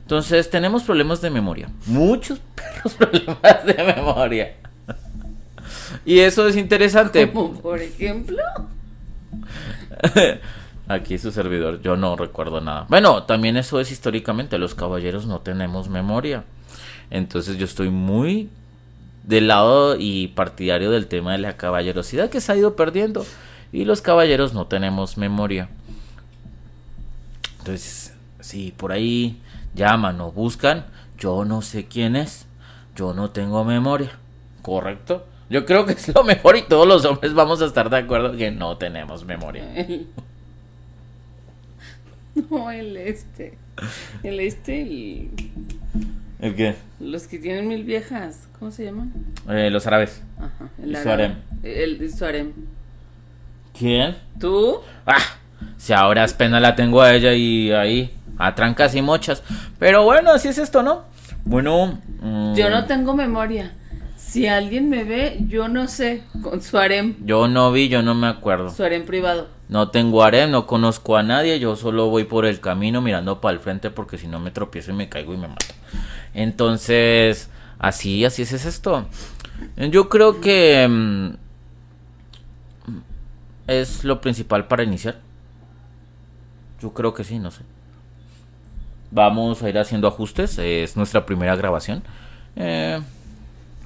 Entonces 0.03 0.49
tenemos 0.51 0.85
problemas 0.85 1.21
de 1.21 1.31
memoria, 1.31 1.69
muchos 1.87 2.39
perros 2.55 2.95
problemas 2.95 3.67
de 3.67 3.85
memoria. 3.85 4.55
Y 6.05 6.21
eso 6.21 6.49
es 6.49 6.57
interesante. 6.57 7.31
Como 7.31 7.61
por 7.61 7.81
ejemplo. 7.81 8.43
Aquí 10.89 11.19
su 11.19 11.31
servidor, 11.31 11.83
yo 11.83 11.97
no 11.99 12.17
recuerdo 12.17 12.63
nada. 12.63 12.87
Bueno, 12.89 13.25
también 13.25 13.59
eso 13.59 13.79
es 13.79 13.93
históricamente, 13.93 14.57
los 14.57 14.75
caballeros 14.75 15.27
no 15.27 15.41
tenemos 15.41 15.91
memoria. 15.91 16.45
Entonces 17.11 17.59
yo 17.59 17.67
estoy 17.67 17.91
muy 17.91 18.49
del 19.25 19.49
lado 19.49 19.97
y 19.99 20.29
partidario 20.29 20.91
del 20.91 21.07
tema 21.07 21.33
de 21.33 21.39
la 21.39 21.59
caballerosidad 21.59 22.31
que 22.31 22.41
se 22.41 22.53
ha 22.53 22.57
ido 22.57 22.75
perdiendo. 22.77 23.27
Y 23.73 23.85
los 23.85 24.01
caballeros 24.03 24.55
no 24.55 24.67
tenemos 24.67 25.19
memoria. 25.19 25.69
Entonces, 27.59 28.15
si 28.41 28.73
por 28.73 28.93
ahí 28.93 29.41
llaman 29.75 30.21
o 30.21 30.33
buscan, 30.33 30.87
yo 31.19 31.45
no 31.45 31.63
sé 31.63 31.87
quién 31.87 32.17
es. 32.17 32.47
Yo 32.97 33.13
no 33.13 33.31
tengo 33.31 33.65
memoria. 33.65 34.13
¿Correcto? 34.63 35.27
Yo 35.51 35.65
creo 35.65 35.87
que 35.87 35.93
es 35.93 36.15
lo 36.15 36.25
mejor 36.25 36.57
y 36.57 36.63
todos 36.63 36.87
los 36.87 37.05
hombres 37.05 37.33
vamos 37.35 37.63
a 37.63 37.67
estar 37.67 37.89
de 37.91 37.99
acuerdo 37.99 38.37
que 38.37 38.51
no 38.51 38.77
tenemos 38.77 39.25
memoria. 39.25 39.65
No, 42.51 42.71
el 42.71 42.97
este. 42.97 43.59
El 44.23 44.39
este, 44.39 44.83
el... 44.83 45.31
¿El 46.39 46.55
qué? 46.55 46.77
los 47.01 47.27
que 47.27 47.39
tienen 47.39 47.67
mil 47.67 47.83
viejas. 47.83 48.47
¿Cómo 48.59 48.71
se 48.71 48.85
llaman? 48.85 49.13
Eh, 49.49 49.71
los 49.71 49.89
árabes. 49.89 50.23
Ajá. 50.39 50.71
El 50.81 50.95
árabe. 50.95 51.03
Suarem. 51.03 51.35
El, 51.65 52.01
el 52.01 52.15
Suarem. 52.15 52.53
¿Quién? 53.79 54.17
¿Tú? 54.41 54.81
Ah, 55.07 55.23
si 55.77 55.93
ahora 55.93 56.25
es 56.25 56.35
pena 56.35 56.59
la 56.61 56.75
tengo 56.75 57.01
a 57.01 57.15
ella 57.15 57.33
y 57.33 57.71
ahí, 57.71 58.13
a 58.37 58.55
trancas 58.55 58.95
y 58.95 59.03
mochas. 59.03 59.43
Pero 59.79 60.03
bueno, 60.05 60.31
así 60.33 60.49
es 60.49 60.59
esto, 60.59 60.83
¿no? 60.83 61.05
Bueno, 61.45 61.99
mm, 62.21 62.55
Yo 62.55 62.71
no 62.71 62.87
tengo 62.87 63.15
memoria. 63.15 63.73
Si 64.17 64.47
alguien 64.47 64.91
me 64.91 65.05
ve, 65.05 65.39
yo 65.49 65.69
no 65.69 65.89
sé. 65.89 66.23
Con 66.43 66.61
Suarem. 66.61 67.15
yo 67.25 67.49
no 67.49 67.73
vi, 67.73 67.89
yo 67.89 68.03
no 68.03 68.15
me 68.15 68.27
acuerdo. 68.27 68.71
Suarem 68.71 69.07
privado. 69.07 69.49
No 69.69 69.91
tengo 69.91 70.23
harem, 70.23 70.51
no 70.51 70.67
conozco 70.67 71.17
a 71.17 71.23
nadie, 71.23 71.61
yo 71.61 71.77
solo 71.77 72.09
voy 72.09 72.25
por 72.25 72.47
el 72.47 72.59
camino 72.59 73.01
mirando 73.01 73.41
para 73.41 73.53
el 73.55 73.61
frente 73.61 73.91
porque 73.91 74.19
si 74.19 74.27
no 74.27 74.41
me 74.41 74.51
tropiezo 74.51 74.91
y 74.91 74.95
me 74.95 75.09
caigo 75.09 75.35
y 75.35 75.37
me 75.37 75.49
mato. 75.49 75.67
Entonces, 76.35 77.51
así, 77.79 78.25
así 78.25 78.43
es, 78.43 78.53
es 78.53 78.65
esto. 78.65 79.07
Yo 79.77 80.09
creo 80.09 80.41
que 80.41 80.87
mm, 80.89 81.48
es 83.69 84.03
lo 84.03 84.21
principal 84.21 84.67
para 84.67 84.83
iniciar. 84.83 85.21
Yo 86.81 86.93
creo 86.93 87.15
que 87.15 87.23
sí, 87.23 87.39
no 87.39 87.53
sé. 87.53 87.63
Vamos 89.11 89.63
a 89.63 89.69
ir 89.69 89.79
haciendo 89.79 90.09
ajustes, 90.09 90.59
es 90.59 90.97
nuestra 90.97 91.25
primera 91.25 91.55
grabación. 91.55 92.03
Eh, 92.57 93.01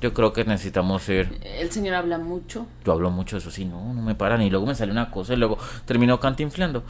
yo 0.01 0.15
creo 0.15 0.33
que 0.33 0.45
necesitamos 0.45 1.09
ir 1.09 1.39
El 1.45 1.71
señor 1.71 1.95
habla 1.95 2.19
mucho. 2.19 2.67
yo 2.85 2.93
hablo 2.93 3.11
mucho 3.11 3.37
eso, 3.37 3.51
sí, 3.51 3.65
no, 3.65 3.93
no 3.93 4.03
me 4.03 4.15
paran. 4.15 4.41
Y 4.43 4.51
luego 4.51 4.67
me 4.67 4.75
sale 4.75 4.93
una 4.93 5.11
cosa 5.11 5.35
y 5.35 5.37
luego 5.37 5.59
termino 5.85 6.19
cantinflando. 6.19 6.85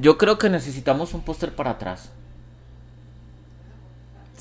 Yo 0.00 0.16
creo 0.16 0.38
que 0.38 0.48
necesitamos 0.48 1.12
un 1.14 1.22
póster 1.22 1.54
para 1.54 1.70
atrás. 1.70 2.10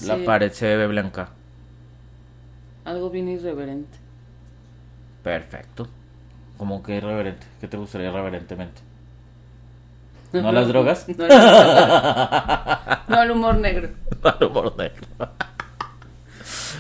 La 0.06 0.18
pared 0.24 0.52
se 0.52 0.78
ve 0.78 0.88
blanca. 0.88 1.30
Algo 2.86 3.10
bien 3.10 3.28
irreverente. 3.28 3.98
Perfecto. 5.24 5.88
¿Cómo 6.60 6.84
que 6.84 6.98
irreverente? 6.98 7.48
¿Qué 7.60 7.68
te 7.68 7.78
gustaría 7.78 8.10
irreverentemente? 8.10 8.82
¿No 10.34 10.52
las 10.52 10.68
drogas? 10.68 11.08
No, 11.18 11.26
las- 11.28 13.00
no, 13.08 13.24
el 13.24 13.32
humor 13.32 13.56
negro. 13.58 13.90
Al 14.22 14.44
humor 14.48 14.76
negro. 14.78 15.08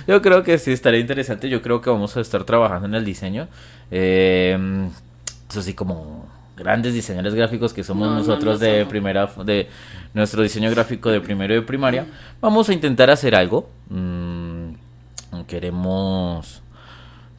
Yo 0.08 0.22
creo 0.22 0.44
que 0.44 0.58
sí 0.60 0.72
estaría 0.72 1.00
interesante. 1.00 1.50
Yo 1.50 1.62
creo 1.64 1.82
que 1.82 1.90
vamos 1.90 2.16
a 2.18 2.22
estar 2.22 2.44
trabajando 2.44 2.88
en 2.88 2.94
el 2.96 3.06
diseño. 3.06 3.48
Eh, 3.90 4.58
eso 5.50 5.62
sí, 5.64 5.74
como 5.74 6.28
grandes 6.58 6.94
diseñadores 6.94 7.34
gráficos 7.34 7.74
que 7.74 7.84
somos 7.84 8.08
No, 8.08 8.14
no, 8.16 8.20
nosotros 8.20 8.60
no 8.60 8.66
de 8.66 8.80
somos. 8.80 8.90
primera, 8.90 9.28
de 9.46 9.70
nuestro 10.14 10.44
diseño 10.44 10.70
gráfico 10.70 11.10
de 11.10 11.22
primero 11.22 11.54
y 11.54 11.58
de 11.58 11.62
primaria. 11.64 12.06
Vamos 12.42 12.68
a 12.70 12.74
intentar 12.74 13.10
hacer 13.10 13.34
algo. 13.34 13.70
Mm, 13.90 14.74
queremos, 15.48 16.62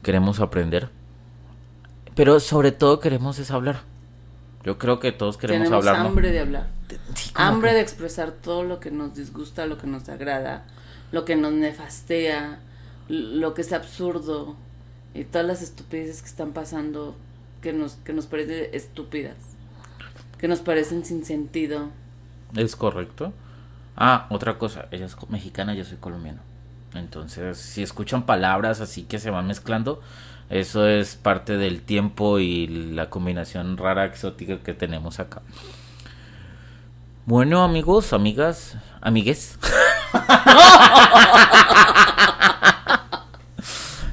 queremos 0.01 0.39
aprender. 0.41 0.89
Pero 2.15 2.39
sobre 2.39 2.71
todo 2.71 2.99
queremos 2.99 3.39
es 3.39 3.51
hablar. 3.51 3.81
Yo 4.63 4.77
creo 4.77 4.99
que 4.99 5.11
todos 5.11 5.37
queremos 5.37 5.65
Tenemos 5.65 5.87
hablar. 5.87 6.05
hambre 6.05 6.31
de 6.31 6.39
hablar. 6.39 6.67
Sí, 7.15 7.31
Hambre 7.35 7.69
que- 7.71 7.75
de 7.75 7.81
expresar 7.81 8.31
todo 8.31 8.63
lo 8.63 8.79
que 8.79 8.91
nos 8.91 9.15
disgusta, 9.15 9.65
lo 9.65 9.77
que 9.77 9.87
nos 9.87 10.07
agrada, 10.09 10.65
lo 11.11 11.25
que 11.25 11.35
nos 11.35 11.53
nefastea, 11.53 12.59
lo 13.07 13.53
que 13.53 13.61
es 13.61 13.73
absurdo 13.73 14.55
y 15.13 15.23
todas 15.23 15.47
las 15.47 15.61
estupideces 15.61 16.21
que 16.21 16.27
están 16.27 16.51
pasando 16.51 17.15
que 17.61 17.73
nos, 17.73 17.93
que 18.03 18.13
nos 18.13 18.25
parecen 18.27 18.69
estúpidas, 18.73 19.35
que 20.37 20.47
nos 20.47 20.59
parecen 20.59 21.05
sin 21.05 21.23
sentido. 21.25 21.89
Es 22.55 22.75
correcto. 22.75 23.33
Ah, 23.95 24.27
otra 24.29 24.57
cosa, 24.57 24.87
ella 24.91 25.05
es 25.05 25.15
mexicana, 25.29 25.73
yo 25.73 25.85
soy 25.85 25.97
colombiano. 25.97 26.39
Entonces, 26.93 27.57
si 27.57 27.83
escuchan 27.83 28.25
palabras 28.25 28.81
así 28.81 29.03
que 29.03 29.19
se 29.19 29.29
van 29.29 29.47
mezclando, 29.47 30.01
eso 30.51 30.87
es 30.87 31.15
parte 31.15 31.57
del 31.57 31.81
tiempo 31.81 32.37
y 32.39 32.67
la 32.67 33.09
combinación 33.09 33.77
rara, 33.77 34.05
exótica 34.05 34.59
que 34.59 34.73
tenemos 34.73 35.19
acá. 35.19 35.41
Bueno, 37.25 37.63
amigos, 37.63 38.13
amigas, 38.13 38.77
amigues. 39.01 39.57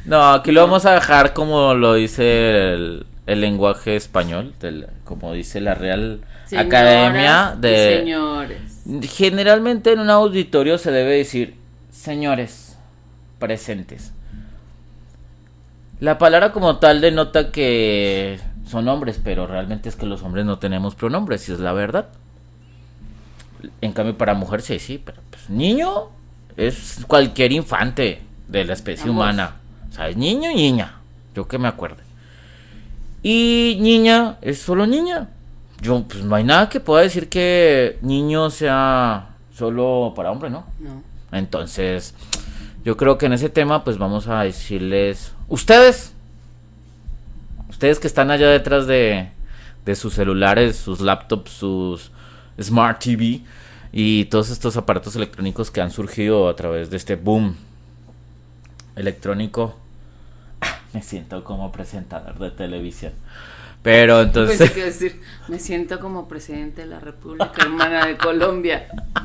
no, 0.05 0.33
aquí 0.33 0.53
lo 0.53 0.61
vamos 0.63 0.87
a 0.87 0.93
dejar 0.93 1.33
como 1.35 1.75
lo 1.75 1.95
dice 1.95 2.73
el, 2.75 3.07
el 3.27 3.41
lenguaje 3.41 3.97
español, 3.97 4.55
del- 4.61 4.87
como 5.05 5.33
dice 5.33 5.61
la 5.61 5.75
Real 5.75 6.21
Academia 6.57 7.51
Señoras 7.51 7.61
de... 7.61 7.97
señores. 7.99 8.61
Generalmente 9.15 9.93
en 9.93 10.01
un 10.01 10.09
auditorio 10.11 10.79
se 10.79 10.91
debe 10.91 11.17
decir 11.19 11.57
señores 11.91 12.79
presentes. 13.39 14.13
La 16.01 16.19
palabra 16.19 16.53
como 16.53 16.77
tal 16.77 17.01
denota 17.01 17.51
que 17.51 18.39
son 18.67 18.87
hombres, 18.89 19.21
pero 19.23 19.47
realmente 19.47 19.89
es 19.89 19.97
que 19.97 20.07
los 20.07 20.23
hombres 20.23 20.45
no 20.45 20.59
tenemos 20.59 20.95
pronombres, 20.95 21.43
si 21.43 21.53
es 21.53 21.59
la 21.59 21.73
verdad. 21.73 22.09
En 23.81 23.93
cambio 23.93 24.17
para 24.17 24.35
mujer 24.35 24.63
sí, 24.63 24.79
sí, 24.79 25.03
pero 25.05 25.21
pues 25.31 25.51
niño 25.51 26.11
es 26.57 27.05
cualquier 27.09 27.53
infante 27.53 28.23
de 28.47 28.65
la 28.65 28.75
especie 28.75 29.11
humana. 29.11 29.57
O 29.91 29.93
sea, 29.93 30.09
es 30.09 30.17
niño 30.17 30.51
y 30.51 30.55
niña, 30.55 31.01
yo 31.35 31.49
que 31.49 31.59
me 31.59 31.67
acuerde. 31.67 32.03
Y 33.23 33.79
niña 33.81 34.37
es 34.43 34.61
solo 34.61 34.87
niña. 34.87 35.29
Yo, 35.81 36.03
pues 36.05 36.25
no 36.25 36.35
hay 36.35 36.45
nada 36.45 36.69
que 36.69 36.81
pueda 36.81 37.03
decir 37.03 37.29
que 37.29 37.99
niño 38.03 38.51
sea 38.51 39.31
solo 39.53 40.13
para 40.15 40.31
hombre, 40.31 40.51
¿no? 40.51 40.67
No. 40.79 41.03
Entonces, 41.33 42.15
yo 42.85 42.97
creo 42.97 43.19
que 43.19 43.27
en 43.27 43.33
ese 43.33 43.49
tema, 43.49 43.85
pues 43.85 43.99
vamos 43.99 44.29
a 44.29 44.43
decirles, 44.43 45.33
ustedes, 45.49 46.13
ustedes 47.69 47.99
que 47.99 48.07
están 48.07 48.31
allá 48.31 48.49
detrás 48.49 48.87
de, 48.87 49.31
de 49.85 49.97
sus 49.97 50.15
celulares, 50.15 50.77
sus 50.77 51.01
laptops, 51.01 51.51
sus 51.51 52.11
smart 52.61 53.03
TV 53.03 53.41
y 53.93 54.27
todos 54.27 54.51
estos 54.51 54.77
aparatos 54.77 55.17
electrónicos 55.17 55.71
que 55.71 55.81
han 55.81 55.91
surgido 55.91 56.49
a 56.49 56.57
través 56.57 56.91
de 56.91 56.97
este 56.97 57.17
boom 57.17 57.57
electrónico. 58.97 59.77
Me 60.93 61.03
siento 61.03 61.45
como 61.45 61.73
presentador 61.73 62.39
de 62.39 62.51
televisión. 62.51 63.13
Pero 63.83 64.21
entonces... 64.23 64.75
Decir, 64.75 65.21
me 65.49 65.61
siento 65.61 66.01
como 66.01 66.27
presidente 66.27 66.83
de 66.83 66.89
la 66.89 66.99
República 66.99 67.53
Hermana 67.59 68.07
de 68.07 68.17
Colombia. 68.17 68.89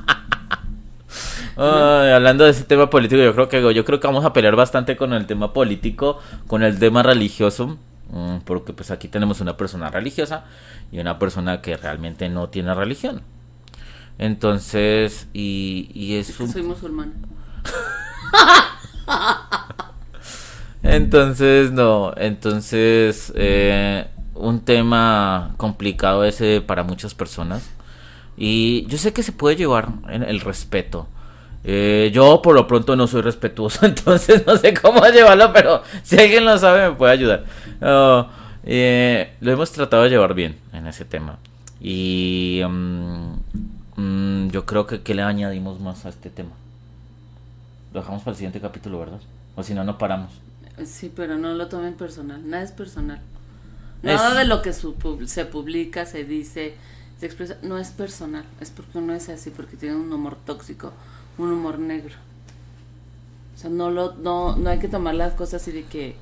hablando 1.55 2.45
de 2.45 2.51
ese 2.51 2.63
tema 2.63 2.89
político, 2.89 3.21
yo 3.21 3.33
creo 3.33 3.49
que 3.49 3.73
yo 3.73 3.85
creo 3.85 3.99
que 3.99 4.07
vamos 4.07 4.25
a 4.25 4.33
pelear 4.33 4.55
bastante 4.55 4.97
con 4.97 5.13
el 5.13 5.25
tema 5.25 5.53
político, 5.53 6.19
con 6.47 6.63
el 6.63 6.79
tema 6.79 7.03
religioso, 7.03 7.77
mm, 8.09 8.39
porque 8.45 8.73
pues 8.73 8.91
aquí 8.91 9.07
tenemos 9.07 9.41
una 9.41 9.57
persona 9.57 9.89
religiosa 9.89 10.45
y 10.91 10.99
una 10.99 11.19
persona 11.19 11.61
que 11.61 11.77
realmente 11.77 12.29
no 12.29 12.49
tiene 12.49 12.73
religión. 12.73 13.21
Entonces, 14.17 15.27
y, 15.33 15.89
y 15.93 16.15
es, 16.15 16.39
un... 16.39 16.49
Soy 16.49 16.63
musulmán. 16.63 17.13
entonces, 20.83 21.71
no, 21.71 22.13
entonces, 22.15 23.33
eh, 23.35 24.07
un 24.35 24.61
tema 24.61 25.53
complicado 25.57 26.25
ese 26.25 26.61
para 26.61 26.83
muchas 26.83 27.13
personas. 27.13 27.69
Y 28.35 28.85
yo 28.87 28.97
sé 28.97 29.13
que 29.13 29.23
se 29.23 29.31
puede 29.31 29.55
llevar 29.55 29.89
en 30.09 30.23
el 30.23 30.41
respeto. 30.41 31.07
Eh, 31.63 32.11
yo 32.13 32.41
por 32.41 32.55
lo 32.55 32.67
pronto 32.67 32.95
no 32.95 33.07
soy 33.07 33.21
respetuoso, 33.21 33.85
entonces 33.85 34.45
no 34.45 34.57
sé 34.57 34.73
cómo 34.73 35.05
llevarlo, 35.07 35.51
pero 35.53 35.83
si 36.03 36.17
alguien 36.17 36.45
lo 36.45 36.57
sabe 36.57 36.89
me 36.89 36.95
puede 36.95 37.13
ayudar. 37.13 37.43
Eh, 38.65 39.35
lo 39.41 39.51
hemos 39.51 39.71
tratado 39.71 40.03
de 40.03 40.09
llevar 40.09 40.33
bien 40.33 40.57
en 40.73 40.87
ese 40.87 41.05
tema. 41.05 41.37
Y 41.79 42.61
mm, 42.65 44.49
yo 44.49 44.65
creo 44.65 44.87
que, 44.87 45.01
que 45.01 45.13
le 45.13 45.21
añadimos 45.21 45.79
más 45.79 46.05
a 46.05 46.09
este 46.09 46.29
tema. 46.29 46.51
Lo 47.93 47.99
dejamos 47.99 48.23
para 48.23 48.31
el 48.31 48.37
siguiente 48.37 48.59
capítulo, 48.59 48.99
¿verdad? 48.99 49.19
O 49.55 49.63
si 49.63 49.73
no, 49.73 49.83
no 49.83 49.97
paramos. 49.97 50.31
Sí, 50.85 51.11
pero 51.15 51.37
no 51.37 51.53
lo 51.53 51.67
tomen 51.67 51.93
personal. 51.93 52.49
Nada 52.49 52.63
es 52.63 52.71
personal. 52.71 53.21
Nada 54.01 54.33
de 54.33 54.45
lo 54.45 54.61
que 54.61 54.73
se 54.73 55.45
publica, 55.45 56.05
se 56.05 56.25
dice, 56.25 56.75
se 57.19 57.25
expresa, 57.25 57.57
no 57.61 57.77
es 57.77 57.91
personal. 57.91 58.43
Es 58.59 58.69
porque 58.71 58.97
uno 58.97 59.13
es 59.13 59.29
así, 59.29 59.49
porque 59.49 59.77
tiene 59.77 59.95
un 59.95 60.11
humor 60.11 60.37
tóxico, 60.45 60.91
un 61.37 61.51
humor 61.51 61.79
negro. 61.79 62.15
O 63.55 63.57
sea, 63.57 63.69
no, 63.69 63.91
lo, 63.91 64.13
no, 64.13 64.55
no 64.55 64.69
hay 64.69 64.79
que 64.79 64.87
tomar 64.87 65.15
las 65.15 65.33
cosas 65.33 65.61
así 65.61 65.71
de 65.71 65.83
que 65.83 66.15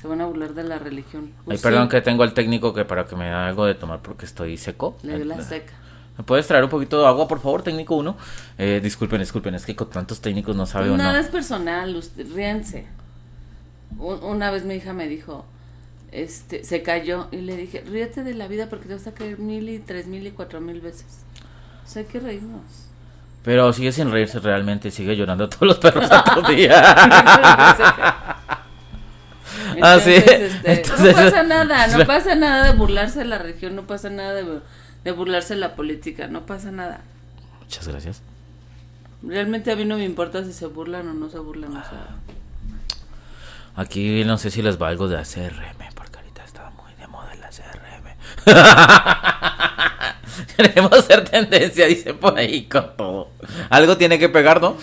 se 0.00 0.06
van 0.08 0.20
a 0.20 0.26
burlar 0.26 0.54
de 0.54 0.64
la 0.64 0.78
religión. 0.78 1.32
Ay, 1.48 1.58
perdón 1.58 1.88
que 1.88 2.00
tengo 2.00 2.22
al 2.22 2.34
técnico 2.34 2.72
que 2.72 2.84
para 2.84 3.06
que 3.06 3.16
me 3.16 3.28
da 3.28 3.46
algo 3.48 3.66
de 3.66 3.74
tomar 3.74 4.00
porque 4.00 4.26
estoy 4.26 4.56
seco. 4.56 4.96
Le 5.02 5.18
doy 5.18 5.24
la 5.24 5.42
seca. 5.42 5.72
¿Me 6.16 6.24
puedes 6.24 6.48
traer 6.48 6.64
un 6.64 6.70
poquito 6.70 7.00
de 7.00 7.06
agua, 7.06 7.28
por 7.28 7.40
favor, 7.40 7.62
técnico 7.62 7.94
uno? 7.94 8.16
Eh, 8.58 8.80
disculpen, 8.82 9.20
disculpen, 9.20 9.54
es 9.54 9.64
que 9.64 9.76
con 9.76 9.88
tantos 9.88 10.20
técnicos 10.20 10.56
no 10.56 10.66
sabe 10.66 10.86
Nada 10.86 10.96
no. 10.96 11.02
Nada 11.04 11.20
es 11.20 11.28
personal, 11.28 11.94
usted, 11.94 12.26
ríanse. 12.34 12.86
una 13.98 14.50
vez 14.50 14.64
mi 14.64 14.74
hija 14.74 14.92
me 14.92 15.06
dijo, 15.06 15.44
este, 16.10 16.64
se 16.64 16.82
cayó 16.82 17.28
y 17.30 17.36
le 17.36 17.56
dije, 17.56 17.84
ríete 17.86 18.24
de 18.24 18.34
la 18.34 18.48
vida 18.48 18.68
porque 18.68 18.86
te 18.86 18.94
vas 18.94 19.06
a 19.06 19.12
caer 19.12 19.38
mil 19.38 19.68
y 19.68 19.78
tres 19.78 20.06
mil 20.08 20.26
y 20.26 20.32
cuatro 20.32 20.60
mil 20.60 20.80
veces. 20.80 21.22
O 21.86 21.88
sea, 21.88 22.02
hay 22.02 22.08
que 22.08 22.18
reírnos. 22.18 22.87
Pero 23.48 23.72
sigue 23.72 23.92
sin 23.92 24.10
reírse 24.10 24.40
realmente, 24.40 24.90
sigue 24.90 25.16
llorando 25.16 25.48
todos 25.48 25.66
los 25.68 25.78
perros 25.78 26.06
a 26.10 26.50
día. 26.50 26.82
ah, 29.82 29.98
sí. 30.04 30.16
Este, 30.64 30.90
no 30.98 31.12
pasa 31.14 31.42
nada, 31.44 31.86
no 31.86 32.04
pasa 32.06 32.34
nada 32.34 32.66
de 32.66 32.72
burlarse 32.76 33.20
de 33.20 33.24
la 33.24 33.38
región, 33.38 33.74
no 33.74 33.86
pasa 33.86 34.10
nada 34.10 34.34
de, 34.34 34.60
de 35.02 35.12
burlarse 35.12 35.54
de 35.54 35.60
la 35.60 35.74
política, 35.76 36.28
no 36.28 36.44
pasa 36.44 36.70
nada. 36.70 37.00
Muchas 37.62 37.88
gracias. 37.88 38.20
Realmente 39.22 39.72
a 39.72 39.76
mí 39.76 39.86
no 39.86 39.96
me 39.96 40.04
importa 40.04 40.44
si 40.44 40.52
se 40.52 40.66
burlan 40.66 41.08
o 41.08 41.14
no 41.14 41.30
se 41.30 41.38
burlan. 41.38 41.74
O 41.74 41.82
sea. 41.82 42.08
Aquí 43.76 44.24
no 44.26 44.36
sé 44.36 44.50
si 44.50 44.60
les 44.60 44.78
va 44.78 44.88
algo 44.88 45.08
de 45.08 45.16
ACRM, 45.16 45.94
porque 45.94 46.18
ahorita 46.18 46.44
está 46.44 46.68
muy 46.72 46.92
de 47.00 47.06
moda 47.06 47.32
el 47.32 47.42
ACRM. 47.42 48.14
Queremos 50.56 51.04
ser 51.04 51.28
tendencia, 51.28 51.86
dice 51.86 52.14
por 52.14 52.38
ahí 52.38 52.64
con 52.64 52.96
todo. 52.96 53.28
Algo 53.70 53.96
tiene 53.96 54.18
que 54.18 54.28
pegar, 54.28 54.60
¿no? 54.60 54.76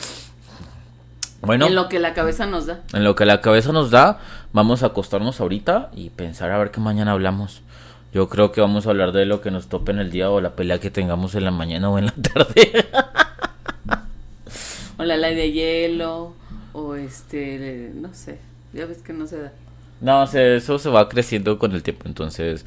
Bueno. 1.42 1.68
En 1.68 1.76
lo 1.76 1.90
que 1.90 2.00
la 2.00 2.14
cabeza 2.14 2.46
nos 2.46 2.66
da. 2.66 2.82
En 2.94 3.04
lo 3.04 3.16
que 3.16 3.26
la 3.26 3.42
cabeza 3.42 3.72
nos 3.72 3.92
da, 3.92 4.20
vamos 4.54 4.84
a 4.84 4.88
acostarnos 4.88 5.40
ahorita 5.40 5.92
y 5.94 6.10
pensar 6.10 6.52
a 6.52 6.58
ver 6.58 6.72
qué 6.72 6.80
mañana 6.80 7.12
hablamos. 7.12 7.62
Yo 8.14 8.30
creo 8.30 8.52
que 8.52 8.62
vamos 8.62 8.88
a 8.88 8.92
hablar 8.92 9.12
de 9.12 9.26
lo 9.26 9.42
que 9.42 9.52
nos 9.52 9.68
tope 9.68 9.92
en 9.92 10.00
el 10.00 10.10
día 10.10 10.30
o 10.30 10.40
la 10.40 10.56
pelea 10.56 10.80
que 10.80 10.90
tengamos 10.90 11.36
en 11.36 11.44
la 11.44 11.52
mañana 11.52 11.90
o 11.90 12.00
en 12.00 12.06
la 12.06 12.14
tarde. 12.34 12.86
o 14.98 15.04
la 15.04 15.18
ley 15.18 15.36
de 15.36 15.52
hielo 15.52 16.34
o 16.74 16.96
este, 16.96 17.92
no 17.94 18.14
sé. 18.14 18.40
Ya 18.74 18.86
ves 18.86 19.00
que 19.00 19.14
no 19.14 19.28
se 19.28 19.40
da. 19.42 19.52
No, 20.02 20.24
eso 20.24 20.80
se 20.80 20.90
va 20.90 21.08
creciendo 21.10 21.58
con 21.60 21.74
el 21.74 21.84
tiempo. 21.84 22.08
Entonces, 22.08 22.66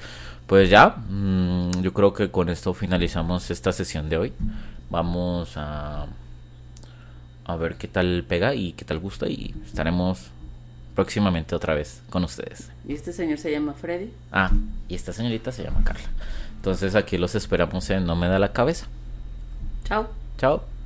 pues 0.49 0.71
ya, 0.71 0.97
mm, 1.09 1.83
yo 1.83 1.93
creo 1.93 2.15
que 2.15 2.31
con 2.31 2.49
esto 2.49 2.73
finalizamos 2.73 3.51
esta 3.51 3.71
sesión 3.71 4.09
de 4.09 4.17
hoy. 4.17 4.33
Vamos 4.89 5.53
a, 5.57 6.07
a 7.45 7.57
ver 7.57 7.77
qué 7.77 7.87
tal 7.87 8.25
pega 8.27 8.55
y 8.55 8.73
qué 8.73 8.87
tal 8.87 8.99
gusta 8.99 9.29
y 9.29 9.55
estaremos 9.67 10.31
próximamente 10.95 11.55
otra 11.55 11.75
vez 11.75 12.03
con 12.09 12.25
ustedes. 12.25 12.71
¿Y 12.89 12.95
este 12.95 13.13
señor 13.13 13.39
se 13.39 13.53
llama 13.53 13.75
Freddy? 13.75 14.11
Ah, 14.33 14.51
y 14.89 14.95
esta 14.95 15.13
señorita 15.13 15.53
se 15.53 15.65
llama 15.65 15.85
Carla. 15.85 16.09
Entonces 16.57 16.95
aquí 16.95 17.19
los 17.19 17.35
esperamos 17.35 17.89
en 17.91 18.07
No 18.07 18.17
me 18.17 18.27
da 18.27 18.39
la 18.39 18.53
cabeza. 18.53 18.87
Chao. 19.85 20.09
Chao. 20.39 20.78